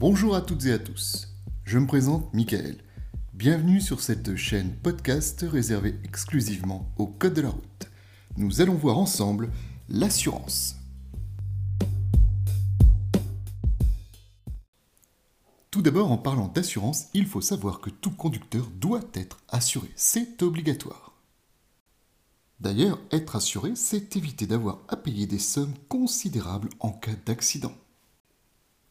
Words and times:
Bonjour 0.00 0.34
à 0.34 0.40
toutes 0.40 0.64
et 0.64 0.72
à 0.72 0.78
tous. 0.78 1.28
Je 1.62 1.78
me 1.78 1.86
présente 1.86 2.32
Michael. 2.32 2.78
Bienvenue 3.34 3.82
sur 3.82 4.00
cette 4.00 4.34
chaîne 4.34 4.74
podcast 4.82 5.44
réservée 5.46 5.94
exclusivement 6.04 6.90
au 6.96 7.06
code 7.06 7.34
de 7.34 7.42
la 7.42 7.50
route. 7.50 7.90
Nous 8.38 8.62
allons 8.62 8.76
voir 8.76 8.96
ensemble 8.96 9.50
l'assurance. 9.90 10.76
Tout 15.70 15.82
d'abord, 15.82 16.10
en 16.10 16.16
parlant 16.16 16.48
d'assurance, 16.48 17.08
il 17.12 17.26
faut 17.26 17.42
savoir 17.42 17.82
que 17.82 17.90
tout 17.90 18.12
conducteur 18.12 18.68
doit 18.76 19.04
être 19.12 19.42
assuré. 19.50 19.88
C'est 19.96 20.42
obligatoire. 20.42 21.12
D'ailleurs, 22.58 22.98
être 23.10 23.36
assuré, 23.36 23.72
c'est 23.74 24.16
éviter 24.16 24.46
d'avoir 24.46 24.78
à 24.88 24.96
payer 24.96 25.26
des 25.26 25.38
sommes 25.38 25.74
considérables 25.90 26.70
en 26.80 26.90
cas 26.90 27.16
d'accident. 27.26 27.74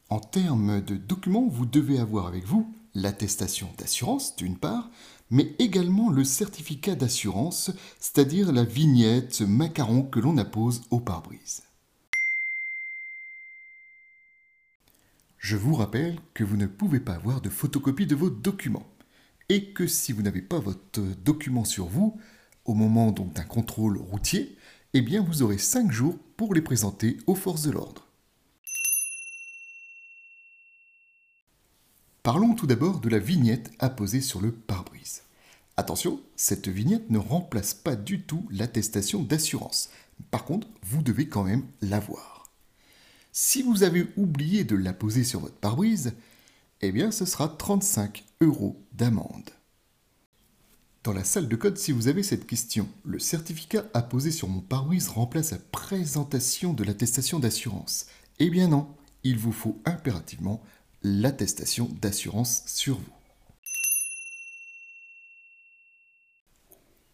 En 0.09 0.19
termes 0.19 0.81
de 0.81 0.95
documents, 0.95 1.47
vous 1.47 1.67
devez 1.67 1.99
avoir 1.99 2.25
avec 2.25 2.43
vous 2.43 2.73
l'attestation 2.95 3.69
d'assurance 3.77 4.35
d'une 4.35 4.57
part, 4.57 4.89
mais 5.29 5.55
également 5.59 6.09
le 6.09 6.23
certificat 6.23 6.95
d'assurance, 6.95 7.69
c'est-à-dire 7.99 8.51
la 8.51 8.63
vignette, 8.63 9.41
macaron 9.41 10.01
que 10.01 10.19
l'on 10.19 10.37
appose 10.39 10.81
au 10.89 10.99
pare-brise. 10.99 11.61
Je 15.37 15.55
vous 15.55 15.75
rappelle 15.75 16.19
que 16.33 16.43
vous 16.43 16.57
ne 16.57 16.65
pouvez 16.65 16.99
pas 16.99 17.13
avoir 17.13 17.39
de 17.39 17.49
photocopie 17.49 18.07
de 18.07 18.15
vos 18.15 18.31
documents 18.31 18.89
et 19.47 19.73
que 19.73 19.85
si 19.85 20.11
vous 20.11 20.23
n'avez 20.23 20.41
pas 20.41 20.59
votre 20.59 21.01
document 21.23 21.65
sur 21.65 21.85
vous, 21.85 22.19
au 22.65 22.73
moment 22.73 23.11
d'un 23.11 23.43
contrôle 23.43 23.99
routier, 23.99 24.57
eh 24.93 25.01
bien 25.01 25.21
vous 25.21 25.43
aurez 25.43 25.59
5 25.59 25.91
jours 25.91 26.17
pour 26.35 26.55
les 26.55 26.61
présenter 26.61 27.17
aux 27.27 27.35
forces 27.35 27.61
de 27.61 27.71
l'ordre. 27.71 28.08
Parlons 32.23 32.53
tout 32.53 32.67
d'abord 32.67 32.99
de 32.99 33.07
la 33.07 33.19
vignette 33.19 33.71
apposée 33.79 34.19
sur 34.19 34.41
le 34.41 34.51
pare-brise. 34.51 35.23
Attention, 35.77 36.19
cette 36.35 36.67
vignette 36.67 37.09
ne 37.09 37.17
remplace 37.17 37.73
pas 37.73 37.95
du 37.95 38.23
tout 38.23 38.45
l'attestation 38.51 39.23
d'assurance. 39.23 39.89
Par 40.29 40.43
contre, 40.43 40.67
vous 40.83 41.01
devez 41.01 41.29
quand 41.29 41.45
même 41.45 41.63
l'avoir. 41.81 42.51
Si 43.31 43.61
vous 43.61 43.83
avez 43.83 44.07
oublié 44.17 44.65
de 44.65 44.75
la 44.75 44.91
poser 44.91 45.23
sur 45.23 45.39
votre 45.39 45.55
pare-brise, 45.55 46.13
eh 46.81 46.91
bien 46.91 47.11
ce 47.11 47.23
sera 47.23 47.47
35 47.47 48.25
euros 48.41 48.83
d'amende. 48.91 49.51
Dans 51.05 51.13
la 51.13 51.23
salle 51.23 51.47
de 51.47 51.55
code, 51.55 51.77
si 51.77 51.93
vous 51.93 52.09
avez 52.09 52.23
cette 52.23 52.45
question, 52.45 52.89
le 53.05 53.19
certificat 53.19 53.85
apposé 53.93 54.31
sur 54.31 54.49
mon 54.49 54.59
pare-brise 54.59 55.07
remplace 55.07 55.51
la 55.51 55.59
présentation 55.71 56.73
de 56.73 56.83
l'attestation 56.83 57.39
d'assurance. 57.39 58.07
Eh 58.39 58.49
bien 58.49 58.67
non, 58.67 58.89
il 59.23 59.37
vous 59.37 59.53
faut 59.53 59.81
impérativement 59.85 60.61
l'attestation 61.03 61.89
d'assurance 62.01 62.63
sur 62.65 62.97
vous. 62.97 63.13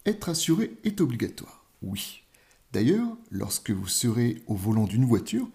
Être 0.05 0.30
assuré 0.30 0.77
est 0.83 1.02
obligatoire, 1.02 1.66
oui. 1.81 2.23
D'ailleurs, 2.73 3.17
lorsque 3.31 3.72
vous 3.72 3.88
serez 3.88 4.44
au 4.47 4.55
volant 4.55 4.86
d'une 4.86 5.05
voiture, 5.05 5.50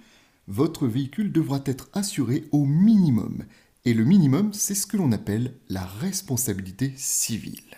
votre 0.48 0.86
véhicule 0.88 1.30
devra 1.30 1.60
être 1.66 1.88
assuré 1.92 2.48
au 2.50 2.64
minimum. 2.64 3.44
Et 3.84 3.94
le 3.94 4.04
minimum, 4.04 4.52
c'est 4.52 4.74
ce 4.74 4.86
que 4.86 4.96
l'on 4.96 5.12
appelle 5.12 5.54
la 5.68 5.84
responsabilité 5.84 6.92
civile. 6.96 7.76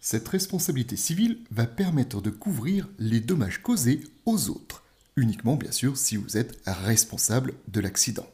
Cette 0.00 0.28
responsabilité 0.28 0.96
civile 0.96 1.40
va 1.50 1.66
permettre 1.66 2.20
de 2.20 2.30
couvrir 2.30 2.88
les 2.98 3.20
dommages 3.20 3.62
causés 3.62 4.02
aux 4.24 4.50
autres, 4.50 4.84
uniquement 5.16 5.56
bien 5.56 5.72
sûr 5.72 5.96
si 5.96 6.16
vous 6.16 6.36
êtes 6.36 6.60
responsable 6.66 7.54
de 7.68 7.80
l'accident. 7.80 8.26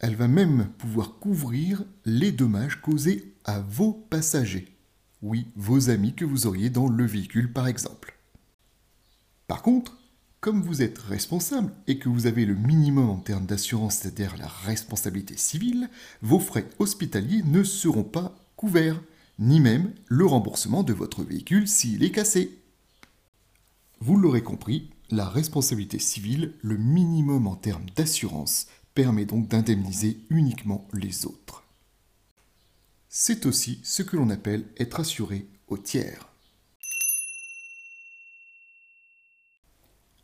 Elle 0.00 0.14
va 0.14 0.28
même 0.28 0.68
pouvoir 0.78 1.18
couvrir 1.18 1.84
les 2.04 2.30
dommages 2.30 2.80
causés 2.80 3.34
à 3.44 3.60
vos 3.60 3.92
passagers. 3.92 4.76
Oui, 5.22 5.48
vos 5.56 5.90
amis 5.90 6.14
que 6.14 6.24
vous 6.24 6.46
auriez 6.46 6.70
dans 6.70 6.88
le 6.88 7.04
véhicule 7.04 7.52
par 7.52 7.66
exemple. 7.66 8.16
Par 9.48 9.62
contre, 9.62 9.98
comme 10.40 10.62
vous 10.62 10.82
êtes 10.82 10.98
responsable 10.98 11.72
et 11.88 11.98
que 11.98 12.08
vous 12.08 12.26
avez 12.26 12.44
le 12.44 12.54
minimum 12.54 13.10
en 13.10 13.16
termes 13.16 13.46
d'assurance, 13.46 13.96
c'est-à-dire 13.96 14.36
la 14.36 14.46
responsabilité 14.46 15.36
civile, 15.36 15.90
vos 16.22 16.38
frais 16.38 16.68
hospitaliers 16.78 17.42
ne 17.42 17.64
seront 17.64 18.04
pas 18.04 18.36
couverts, 18.54 19.00
ni 19.40 19.58
même 19.58 19.92
le 20.06 20.26
remboursement 20.26 20.84
de 20.84 20.92
votre 20.92 21.24
véhicule 21.24 21.66
s'il 21.66 22.04
est 22.04 22.12
cassé. 22.12 22.56
Vous 24.00 24.16
l'aurez 24.16 24.42
compris, 24.42 24.90
la 25.10 25.28
responsabilité 25.28 25.98
civile, 25.98 26.52
le 26.62 26.76
minimum 26.76 27.48
en 27.48 27.56
termes 27.56 27.86
d'assurance, 27.96 28.68
permet 28.98 29.26
donc 29.26 29.46
d'indemniser 29.46 30.18
uniquement 30.28 30.88
les 30.92 31.24
autres. 31.24 31.62
C'est 33.08 33.46
aussi 33.46 33.78
ce 33.84 34.02
que 34.02 34.16
l'on 34.16 34.28
appelle 34.28 34.64
être 34.76 34.98
assuré 34.98 35.46
au 35.68 35.78
tiers. 35.78 36.26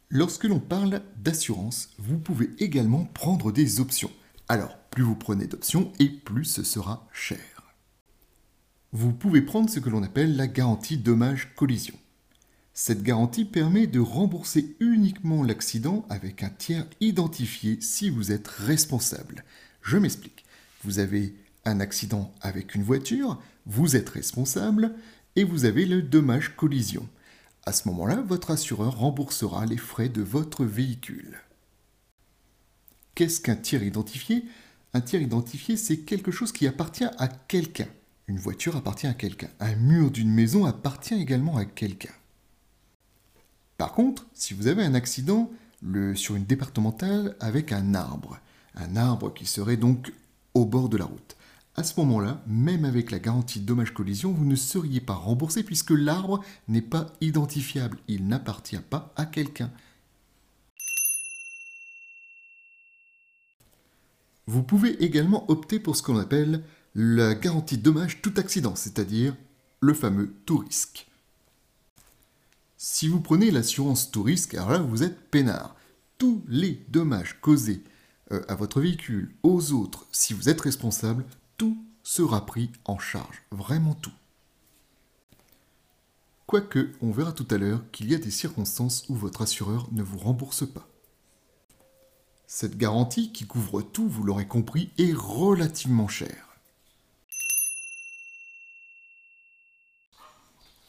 Lorsque 0.08 0.42
l'on 0.42 0.58
parle 0.58 1.02
d'assurance, 1.18 1.90
vous 1.98 2.18
pouvez 2.18 2.50
également 2.58 3.04
prendre 3.04 3.52
des 3.52 3.78
options. 3.78 4.10
Alors, 4.48 4.76
plus 4.90 5.04
vous 5.04 5.14
prenez 5.14 5.46
d'options 5.46 5.92
et 6.00 6.08
plus 6.08 6.44
ce 6.44 6.64
sera 6.64 7.08
cher. 7.12 7.76
Vous 8.90 9.12
pouvez 9.12 9.42
prendre 9.42 9.70
ce 9.70 9.78
que 9.78 9.88
l'on 9.88 10.02
appelle 10.02 10.34
la 10.34 10.48
garantie 10.48 10.98
dommage-collision. 10.98 11.94
Cette 12.76 13.04
garantie 13.04 13.44
permet 13.44 13.86
de 13.86 14.00
rembourser 14.00 14.74
uniquement 14.80 15.44
l'accident 15.44 16.04
avec 16.10 16.42
un 16.42 16.48
tiers 16.48 16.86
identifié 17.00 17.80
si 17.80 18.10
vous 18.10 18.32
êtes 18.32 18.48
responsable. 18.48 19.44
Je 19.80 19.96
m'explique. 19.96 20.44
Vous 20.82 20.98
avez 20.98 21.36
un 21.64 21.78
accident 21.78 22.34
avec 22.40 22.74
une 22.74 22.82
voiture, 22.82 23.40
vous 23.64 23.94
êtes 23.94 24.08
responsable 24.08 24.96
et 25.36 25.44
vous 25.44 25.66
avez 25.66 25.86
le 25.86 26.02
dommage 26.02 26.56
collision. 26.56 27.08
À 27.64 27.72
ce 27.72 27.86
moment-là, 27.88 28.16
votre 28.16 28.50
assureur 28.50 28.98
remboursera 28.98 29.66
les 29.66 29.76
frais 29.76 30.08
de 30.08 30.22
votre 30.22 30.64
véhicule. 30.64 31.38
Qu'est-ce 33.14 33.40
qu'un 33.40 33.54
tiers 33.54 33.84
identifié? 33.84 34.44
Un 34.94 35.00
tiers 35.00 35.22
identifié, 35.22 35.76
c'est 35.76 35.98
quelque 35.98 36.32
chose 36.32 36.50
qui 36.50 36.66
appartient 36.66 37.06
à 37.18 37.28
quelqu'un. 37.28 37.88
Une 38.26 38.38
voiture 38.38 38.74
appartient 38.74 39.06
à 39.06 39.14
quelqu'un. 39.14 39.50
Un 39.60 39.76
mur 39.76 40.10
d'une 40.10 40.32
maison 40.32 40.64
appartient 40.64 41.14
également 41.14 41.56
à 41.56 41.64
quelqu'un. 41.64 42.10
Par 43.76 43.92
contre, 43.92 44.26
si 44.34 44.54
vous 44.54 44.66
avez 44.66 44.84
un 44.84 44.94
accident 44.94 45.50
sur 46.14 46.36
une 46.36 46.44
départementale 46.44 47.36
avec 47.40 47.72
un 47.72 47.94
arbre, 47.94 48.38
un 48.74 48.96
arbre 48.96 49.32
qui 49.32 49.46
serait 49.46 49.76
donc 49.76 50.12
au 50.54 50.64
bord 50.64 50.88
de 50.88 50.96
la 50.96 51.04
route, 51.04 51.36
à 51.76 51.82
ce 51.82 51.98
moment-là, 52.00 52.40
même 52.46 52.84
avec 52.84 53.10
la 53.10 53.18
garantie 53.18 53.58
dommage-collision, 53.58 54.30
vous 54.30 54.44
ne 54.44 54.54
seriez 54.54 55.00
pas 55.00 55.14
remboursé 55.14 55.64
puisque 55.64 55.90
l'arbre 55.90 56.40
n'est 56.68 56.80
pas 56.80 57.12
identifiable, 57.20 57.98
il 58.06 58.28
n'appartient 58.28 58.78
pas 58.78 59.12
à 59.16 59.26
quelqu'un. 59.26 59.72
Vous 64.46 64.62
pouvez 64.62 65.02
également 65.02 65.50
opter 65.50 65.80
pour 65.80 65.96
ce 65.96 66.02
qu'on 66.02 66.18
appelle 66.18 66.62
la 66.94 67.34
garantie 67.34 67.78
dommage 67.78 68.22
tout 68.22 68.34
accident, 68.36 68.76
c'est-à-dire 68.76 69.34
le 69.80 69.94
fameux 69.94 70.32
tout 70.46 70.58
risque. 70.58 71.08
Si 72.86 73.08
vous 73.08 73.22
prenez 73.22 73.50
l'assurance 73.50 74.10
tout 74.10 74.22
risque, 74.22 74.52
alors 74.52 74.72
là, 74.72 74.78
vous 74.78 75.02
êtes 75.02 75.30
peinard. 75.30 75.74
Tous 76.18 76.44
les 76.46 76.84
dommages 76.90 77.40
causés 77.40 77.82
euh, 78.30 78.42
à 78.46 78.56
votre 78.56 78.78
véhicule, 78.78 79.34
aux 79.42 79.72
autres, 79.72 80.06
si 80.12 80.34
vous 80.34 80.50
êtes 80.50 80.60
responsable, 80.60 81.24
tout 81.56 81.82
sera 82.02 82.44
pris 82.44 82.70
en 82.84 82.98
charge. 82.98 83.42
Vraiment 83.50 83.94
tout. 83.94 84.12
Quoique, 86.44 86.92
on 87.00 87.10
verra 87.10 87.32
tout 87.32 87.46
à 87.50 87.56
l'heure 87.56 87.90
qu'il 87.90 88.10
y 88.10 88.14
a 88.14 88.18
des 88.18 88.30
circonstances 88.30 89.06
où 89.08 89.14
votre 89.14 89.40
assureur 89.40 89.88
ne 89.92 90.02
vous 90.02 90.18
rembourse 90.18 90.70
pas. 90.70 90.86
Cette 92.46 92.76
garantie, 92.76 93.32
qui 93.32 93.46
couvre 93.46 93.80
tout, 93.80 94.06
vous 94.06 94.24
l'aurez 94.24 94.46
compris, 94.46 94.90
est 94.98 95.14
relativement 95.14 96.06
chère. 96.06 96.43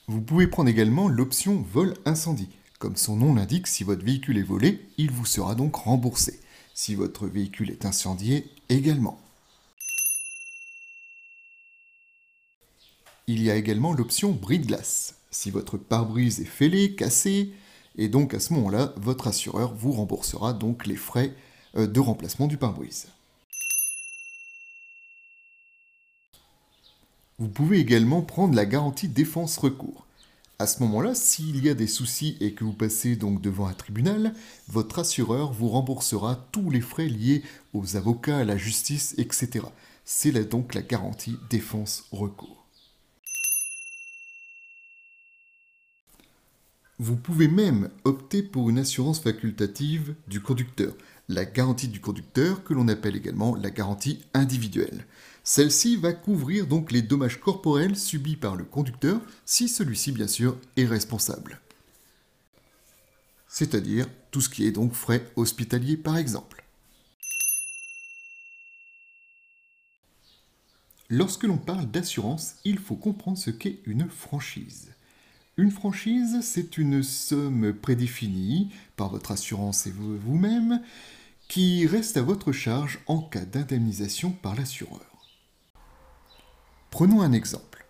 Vous 0.08 0.22
pouvez 0.22 0.46
prendre 0.46 0.70
également 0.70 1.08
l'option 1.08 1.66
vol 1.74 1.96
incendie. 2.06 2.50
Comme 2.78 2.96
son 2.96 3.16
nom 3.16 3.34
l'indique, 3.34 3.66
si 3.66 3.84
votre 3.84 4.06
véhicule 4.06 4.38
est 4.38 4.44
volé, 4.44 4.88
il 5.00 5.10
vous 5.10 5.26
sera 5.26 5.56
donc 5.56 5.76
remboursé. 5.76 6.40
Si 6.76 6.94
votre 6.94 7.26
véhicule 7.26 7.72
est 7.72 7.86
incendié, 7.86 8.48
également. 8.70 9.20
Il 13.26 13.42
y 13.42 13.50
a 13.50 13.56
également 13.56 13.94
l'option 13.94 14.32
bris 14.32 14.60
de 14.60 14.68
glace. 14.68 15.16
Si 15.32 15.50
votre 15.50 15.78
pare-brise 15.78 16.40
est 16.40 16.46
fêlé, 16.46 16.94
cassé, 16.94 17.54
et 17.98 18.08
donc 18.08 18.36
à 18.36 18.40
ce 18.40 18.54
moment-là, 18.54 18.94
votre 18.98 19.28
assureur 19.28 19.74
vous 19.74 19.92
remboursera 19.92 20.54
donc 20.54 20.86
les 20.86 20.96
frais 20.96 21.34
euh, 21.78 21.88
de 21.88 22.00
remplacement 22.00 22.46
du 22.46 22.58
pare-brise. 22.58 23.08
Vous 27.38 27.50
pouvez 27.50 27.80
également 27.80 28.22
prendre 28.22 28.56
la 28.56 28.66
garantie 28.66 29.10
défense 29.10 29.58
recours. 29.58 30.08
À 30.58 30.68
ce 30.68 30.82
moment-là, 30.84 31.14
s'il 31.16 31.66
y 31.66 31.70
a 31.70 31.74
des 31.74 31.86
soucis 31.86 32.38
et 32.40 32.54
que 32.54 32.64
vous 32.64 32.72
passez 32.72 33.18
donc 33.18 33.42
devant 33.42 33.68
un 33.68 33.74
tribunal, 33.74 34.34
votre 34.70 35.00
assureur 35.00 35.52
vous 35.52 35.68
remboursera 35.68 36.48
tous 36.54 36.70
les 36.70 36.80
frais 36.80 37.10
liés 37.10 37.44
aux 37.74 37.98
avocats, 37.98 38.38
à 38.38 38.46
la 38.46 38.56
justice, 38.56 39.16
etc. 39.18 39.66
C'est 40.06 40.32
là 40.32 40.44
donc 40.44 40.74
la 40.74 40.82
garantie 40.82 41.36
défense-recours. 41.50 42.66
Vous 46.98 47.18
pouvez 47.18 47.50
même 47.50 47.90
opter 48.06 48.42
pour 48.42 48.70
une 48.70 48.80
assurance 48.80 49.20
facultative 49.20 50.16
du 50.30 50.40
conducteur, 50.42 50.94
la 51.28 51.46
garantie 51.46 51.88
du 51.88 52.00
conducteur 52.00 52.64
que 52.64 52.74
l'on 52.74 52.88
appelle 52.88 53.16
également 53.16 53.56
la 53.56 53.70
garantie 53.70 54.24
individuelle. 54.34 55.06
Celle-ci 55.44 55.96
va 55.96 56.14
couvrir 56.14 56.68
donc 56.68 56.92
les 56.92 57.02
dommages 57.02 57.40
corporels 57.40 57.96
subis 57.96 58.36
par 58.36 58.56
le 58.56 58.64
conducteur 58.64 59.22
si 59.46 59.68
celui-ci 59.68 60.12
bien 60.12 60.28
sûr 60.28 60.58
est 60.76 60.86
responsable. 60.86 61.62
C'est-à-dire 63.48 64.08
tout 64.32 64.42
ce 64.42 64.50
qui 64.50 64.66
est 64.66 64.72
donc 64.72 64.94
frais 64.94 65.32
hospitaliers 65.36 65.98
par 65.98 66.18
exemple. 66.18 66.66
Lorsque 71.10 71.44
l'on 71.44 71.58
parle 71.58 71.86
d'assurance, 71.86 72.56
il 72.66 72.80
faut 72.80 72.96
comprendre 72.96 73.38
ce 73.38 73.52
qu'est 73.52 73.80
une 73.86 74.10
franchise. 74.10 74.95
Une 75.58 75.72
franchise, 75.72 76.40
c'est 76.42 76.78
une 76.78 77.02
somme 77.02 77.72
prédéfinie 77.72 78.72
par 78.98 79.10
votre 79.10 79.32
assurance 79.32 79.88
et 79.88 79.94
vous-même 79.96 80.82
qui 81.48 81.88
reste 81.88 82.18
à 82.18 82.22
votre 82.22 82.52
charge 82.52 83.00
en 83.08 83.22
cas 83.22 83.46
d'indemnisation 83.46 84.32
par 84.32 84.56
l'assureur. 84.56 85.00
Prenons 86.92 87.22
un 87.22 87.32
exemple. 87.32 87.86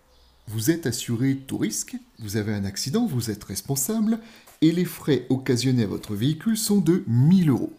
Vous 0.47 0.69
êtes 0.69 0.85
assuré 0.85 1.37
tout 1.37 1.57
risque, 1.57 1.95
vous 2.19 2.37
avez 2.37 2.53
un 2.53 2.65
accident, 2.65 3.07
vous 3.07 3.31
êtes 3.31 3.43
responsable, 3.43 4.19
et 4.61 4.71
les 4.71 4.85
frais 4.85 5.25
occasionnés 5.29 5.83
à 5.83 5.87
votre 5.87 6.13
véhicule 6.13 6.57
sont 6.57 6.81
de 6.81 7.03
1000 7.07 7.49
euros. 7.49 7.73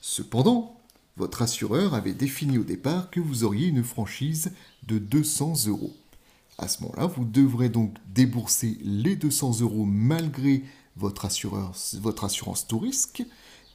Cependant, 0.00 0.80
votre 1.16 1.42
assureur 1.42 1.94
avait 1.94 2.14
défini 2.14 2.58
au 2.58 2.64
départ 2.64 3.10
que 3.10 3.18
vous 3.18 3.42
auriez 3.42 3.66
une 3.66 3.82
franchise 3.82 4.52
de 4.86 4.98
200 4.98 5.66
euros. 5.66 5.96
À 6.58 6.68
ce 6.68 6.82
moment-là, 6.82 7.06
vous 7.06 7.24
devrez 7.24 7.68
donc 7.68 7.94
débourser 8.08 8.78
les 8.82 9.16
200 9.16 9.60
euros 9.60 9.84
malgré 9.84 10.64
votre, 10.96 11.28
votre 11.98 12.24
assurance 12.24 12.66
tout 12.66 12.78
risque, 12.78 13.24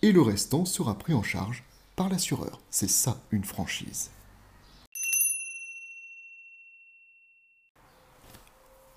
et 0.02 0.12
le 0.12 0.22
restant 0.22 0.66
sera 0.66 0.98
pris 0.98 1.14
en 1.14 1.22
charge 1.22 1.64
par 1.96 2.10
l'assureur. 2.10 2.60
C'est 2.72 2.90
ça 2.90 3.22
une 3.32 3.44
franchise. 3.44 4.10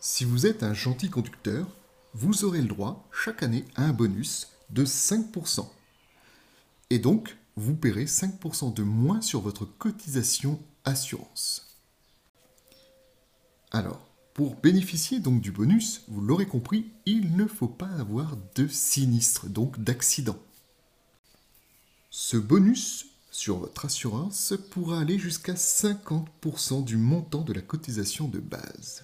Si 0.01 0.25
vous 0.25 0.47
êtes 0.47 0.63
un 0.63 0.75
gentil 0.75 1.11
conducteur, 1.11 1.67
vous 2.15 2.45
aurez 2.45 2.63
le 2.63 2.69
droit 2.69 3.09
chaque 3.13 3.43
année 3.43 3.65
à 3.75 3.85
un 3.85 3.93
bonus 3.93 4.49
de 4.71 4.85
5%. 4.85 5.67
Et 6.91 6.99
donc, 6.99 7.37
vous 7.57 7.75
paierez 7.75 8.05
5% 8.05 8.73
de 8.75 8.83
moins 8.83 9.21
sur 9.21 9.41
votre 9.41 9.65
cotisation 9.65 10.61
assurance. 10.85 11.74
Alors, 13.75 14.07
pour 14.35 14.55
bénéficier 14.55 15.19
donc 15.19 15.41
du 15.41 15.51
bonus, 15.51 16.05
vous 16.07 16.21
l'aurez 16.21 16.47
compris, 16.47 16.93
il 17.07 17.35
ne 17.35 17.45
faut 17.45 17.67
pas 17.67 17.89
avoir 17.99 18.37
de 18.55 18.69
sinistre, 18.69 19.49
donc 19.49 19.83
d'accident. 19.83 20.39
Ce 22.09 22.37
bonus 22.37 23.07
sur 23.33 23.59
votre 23.59 23.87
assurance 23.87 24.55
pourra 24.71 25.01
aller 25.01 25.19
jusqu'à 25.19 25.55
50% 25.55 26.85
du 26.85 26.97
montant 26.97 27.43
de 27.43 27.53
la 27.53 27.63
cotisation 27.63 28.29
de 28.29 28.39
base. 28.39 29.03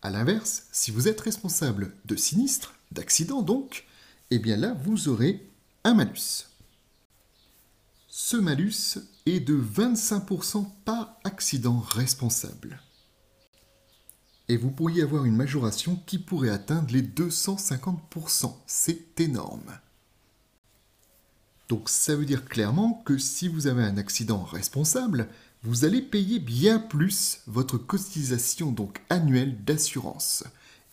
A 0.00 0.08
l'inverse, 0.08 0.68
si 0.72 0.90
vous 0.90 1.06
êtes 1.06 1.20
responsable 1.20 1.92
de 2.06 2.16
sinistre, 2.16 2.72
d'accident 2.92 3.42
donc, 3.42 3.84
eh 4.30 4.38
bien 4.38 4.56
là, 4.56 4.72
vous 4.72 5.08
aurez 5.08 5.50
un 5.84 5.92
malus. 5.92 6.55
Ce 8.18 8.38
malus 8.38 8.98
est 9.26 9.40
de 9.40 9.60
25% 9.60 10.64
par 10.86 11.20
accident 11.24 11.78
responsable. 11.78 12.80
Et 14.48 14.56
vous 14.56 14.70
pourriez 14.70 15.02
avoir 15.02 15.26
une 15.26 15.36
majoration 15.36 15.96
qui 16.06 16.18
pourrait 16.18 16.48
atteindre 16.48 16.94
les 16.94 17.02
250%. 17.02 18.54
C'est 18.66 19.20
énorme. 19.20 19.70
Donc 21.68 21.90
ça 21.90 22.16
veut 22.16 22.24
dire 22.24 22.46
clairement 22.46 23.02
que 23.04 23.18
si 23.18 23.48
vous 23.48 23.66
avez 23.66 23.82
un 23.82 23.98
accident 23.98 24.42
responsable, 24.44 25.28
vous 25.62 25.84
allez 25.84 26.00
payer 26.00 26.38
bien 26.38 26.78
plus 26.78 27.40
votre 27.46 27.76
cotisation 27.76 28.72
donc 28.72 29.02
annuelle 29.10 29.62
d'assurance. 29.62 30.42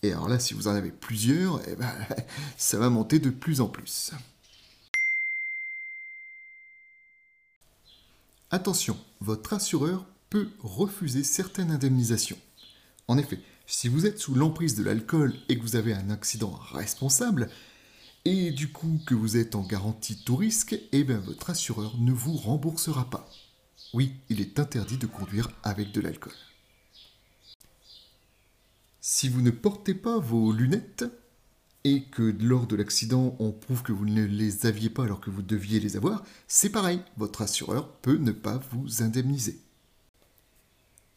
Et 0.01 0.11
alors 0.11 0.27
là, 0.27 0.39
si 0.39 0.53
vous 0.53 0.67
en 0.67 0.75
avez 0.75 0.91
plusieurs, 0.91 1.61
eh 1.69 1.77
ben, 1.77 1.93
ça 2.57 2.77
va 2.79 2.89
monter 2.89 3.19
de 3.19 3.29
plus 3.29 3.61
en 3.61 3.69
plus. 3.69 4.11
Attention, 8.53 8.95
votre 9.19 9.53
assureur 9.53 10.05
peut 10.29 10.47
refuser 10.59 11.23
certaines 11.23 11.71
indemnisations. 11.71 12.37
En 13.07 13.17
effet, 13.17 13.39
si 13.65 13.87
vous 13.87 14.05
êtes 14.05 14.19
sous 14.19 14.35
l'emprise 14.35 14.75
de 14.75 14.83
l'alcool 14.83 15.33
et 15.49 15.57
que 15.57 15.63
vous 15.63 15.75
avez 15.75 15.91
un 15.91 16.11
accident 16.11 16.51
responsable, 16.71 17.49
et 18.25 18.51
du 18.51 18.71
coup 18.71 18.99
que 19.07 19.15
vous 19.15 19.37
êtes 19.37 19.55
en 19.55 19.63
garantie 19.63 20.23
tout 20.23 20.35
risque, 20.35 20.79
eh 20.91 21.03
bien 21.03 21.17
votre 21.17 21.49
assureur 21.49 21.97
ne 21.97 22.11
vous 22.11 22.37
remboursera 22.37 23.09
pas. 23.09 23.27
Oui, 23.91 24.13
il 24.29 24.39
est 24.39 24.59
interdit 24.59 24.99
de 24.99 25.07
conduire 25.07 25.49
avec 25.63 25.91
de 25.91 26.01
l'alcool. 26.01 26.33
Si 29.01 29.29
vous 29.29 29.41
ne 29.41 29.49
portez 29.49 29.95
pas 29.95 30.19
vos 30.19 30.51
lunettes 30.51 31.05
et 31.83 32.03
que 32.03 32.35
lors 32.39 32.67
de 32.67 32.75
l'accident 32.75 33.35
on 33.39 33.51
prouve 33.51 33.83
que 33.83 33.91
vous 33.91 34.05
ne 34.05 34.23
les 34.23 34.65
aviez 34.65 34.89
pas 34.89 35.03
alors 35.03 35.19
que 35.19 35.29
vous 35.29 35.41
deviez 35.41 35.79
les 35.79 35.97
avoir, 35.97 36.23
c'est 36.47 36.69
pareil, 36.69 37.01
votre 37.17 37.41
assureur 37.41 37.89
peut 37.97 38.17
ne 38.17 38.31
pas 38.31 38.59
vous 38.71 39.03
indemniser. 39.03 39.59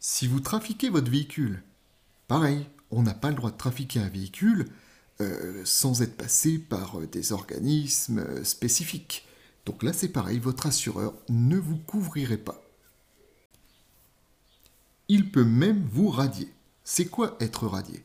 Si 0.01 0.27
vous 0.27 0.41
trafiquez 0.41 0.89
votre 0.89 1.11
véhicule, 1.11 1.63
pareil, 2.29 2.67
on 2.91 3.03
n'a 3.03 3.15
pas 3.15 3.31
le 3.31 3.37
droit 3.37 3.51
de 3.51 3.57
trafiquer 3.57 4.01
un 4.01 4.09
véhicule 4.09 4.67
euh, 5.21 5.63
sans 5.65 6.03
être 6.03 6.17
passé 6.17 6.59
par 6.59 7.01
euh, 7.01 7.07
des 7.07 7.33
organismes 7.33 8.19
euh, 8.19 8.45
spécifiques. 8.45 9.27
Donc 9.65 9.83
là 9.83 9.93
c'est 9.93 10.09
pareil, 10.09 10.39
votre 10.39 10.67
assureur 10.67 11.15
ne 11.29 11.57
vous 11.57 11.79
couvrirait 11.79 12.37
pas 12.37 12.63
il 15.09 15.31
peut 15.31 15.45
même 15.45 15.87
vous 15.91 16.09
radier. 16.09 16.53
C'est 16.85 17.07
quoi 17.07 17.37
être 17.41 17.67
radié? 17.67 18.05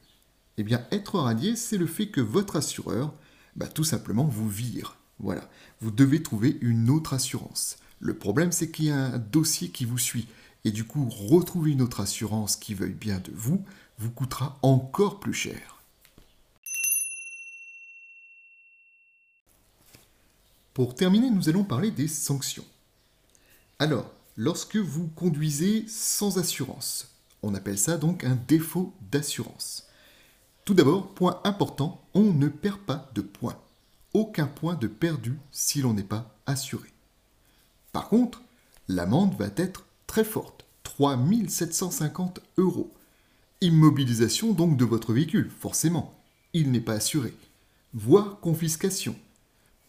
Eh 0.58 0.64
bien, 0.64 0.86
être 0.92 1.20
radié, 1.20 1.56
c'est 1.56 1.78
le 1.78 1.88
fait 1.88 2.08
que 2.08 2.22
votre 2.22 2.56
assureur, 2.56 3.14
bah, 3.56 3.68
tout 3.68 3.84
simplement, 3.84 4.26
vous 4.26 4.50
vire. 4.50 4.98
Voilà, 5.20 5.50
vous 5.80 5.92
devez 5.92 6.24
trouver 6.24 6.58
une 6.62 6.90
autre 6.90 7.14
assurance. 7.14 7.78
Le 8.00 8.18
problème, 8.18 8.52
c'est 8.52 8.72
qu'il 8.72 8.86
y 8.86 8.92
a 8.92 8.98
un 8.98 9.20
dossier 9.20 9.70
qui 9.70 9.86
vous 9.86 10.00
suit. 10.00 10.28
Et 10.66 10.72
du 10.72 10.84
coup, 10.84 11.08
retrouver 11.10 11.72
une 11.72 11.82
autre 11.82 12.02
assurance 12.02 12.56
qui 12.56 12.74
veuille 12.74 12.94
bien 12.94 13.20
de 13.20 13.32
vous 13.34 13.64
vous 13.98 14.12
coûtera 14.12 14.58
encore 14.64 15.20
plus 15.20 15.34
cher. 15.34 15.82
Pour 20.74 20.96
terminer, 20.96 21.30
nous 21.30 21.50
allons 21.50 21.64
parler 21.64 21.92
des 21.92 22.08
sanctions. 22.08 22.66
Alors, 23.78 24.12
lorsque 24.38 24.78
vous 24.78 25.08
conduisez 25.10 25.86
sans 25.88 26.38
assurance. 26.38 27.10
On 27.44 27.56
appelle 27.56 27.78
ça 27.78 27.98
donc 27.98 28.24
un 28.24 28.38
défaut 28.48 28.94
d'assurance. 29.12 29.88
Tout 30.72 30.76
d'abord, 30.76 31.10
point 31.10 31.42
important, 31.44 32.02
on 32.14 32.32
ne 32.32 32.48
perd 32.48 32.78
pas 32.78 33.12
de 33.14 33.20
points. 33.20 33.60
Aucun 34.14 34.48
point 34.48 34.76
de 34.76 34.88
perdu 34.88 35.38
si 35.52 35.82
l'on 35.82 35.94
n'est 35.94 36.02
pas 36.02 36.34
assuré. 36.46 36.88
Par 37.92 38.08
contre, 38.08 38.42
l'amende 38.88 39.36
va 39.38 39.48
être 39.58 39.86
très 40.08 40.24
forte, 40.24 40.64
3750 40.84 42.40
euros. 42.56 42.90
Immobilisation 43.60 44.54
donc 44.54 44.78
de 44.78 44.86
votre 44.86 45.12
véhicule, 45.12 45.52
forcément. 45.60 46.18
Il 46.54 46.72
n'est 46.72 46.80
pas 46.80 46.94
assuré. 46.94 47.34
Voire 47.94 48.40
confiscation. 48.40 49.18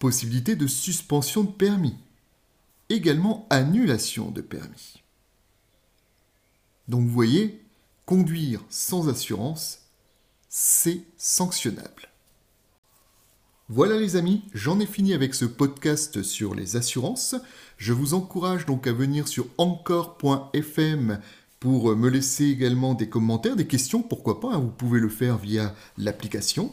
Possibilité 0.01 0.57
de 0.57 0.67
suspension 0.67 1.45
de 1.45 1.53
permis 1.53 1.95
également 2.89 3.47
annulation 3.51 4.33
de 4.33 4.41
permis. 4.41 4.95
Donc 6.89 7.03
vous 7.03 7.15
voyez, 7.15 7.63
conduire 8.05 8.65
sans 8.69 9.09
assurance, 9.09 9.82
c'est 10.55 11.01
sanctionnable. 11.17 12.11
Voilà 13.71 13.99
les 13.99 14.17
amis, 14.17 14.43
j'en 14.53 14.81
ai 14.81 14.87
fini 14.87 15.15
avec 15.15 15.35
ce 15.35 15.47
podcast 15.47 16.23
sur 16.23 16.55
les 16.55 16.77
assurances. 16.77 17.37
Je 17.79 17.95
vous 17.95 18.13
encourage 18.13 18.67
donc 18.67 18.87
à 18.87 18.93
venir 18.93 19.29
sur 19.29 19.47
encore.fm 19.57 21.21
pour 21.59 21.97
me 21.97 22.11
laisser 22.11 22.45
également 22.45 22.93
des 22.93 23.09
commentaires, 23.09 23.57
des 23.57 23.67
questions, 23.67 24.03
pourquoi 24.03 24.41
pas, 24.41 24.53
hein, 24.53 24.59
vous 24.59 24.69
pouvez 24.69 25.01
le 25.01 25.09
faire 25.09 25.39
via 25.39 25.75
l'application. 25.97 26.71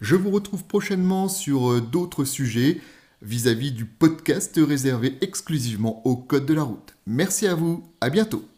Je 0.00 0.16
vous 0.16 0.30
retrouve 0.30 0.64
prochainement 0.64 1.28
sur 1.28 1.72
euh, 1.72 1.80
d'autres 1.82 2.24
sujets 2.24 2.80
vis-à-vis 3.20 3.72
du 3.72 3.84
podcast 3.84 4.58
réservé 4.58 5.18
exclusivement 5.20 6.00
au 6.06 6.16
code 6.16 6.46
de 6.46 6.54
la 6.54 6.62
route. 6.62 6.94
Merci 7.06 7.46
à 7.46 7.54
vous, 7.54 7.84
à 8.00 8.08
bientôt. 8.08 8.48